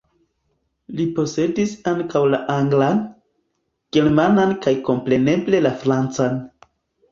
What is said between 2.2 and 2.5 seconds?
la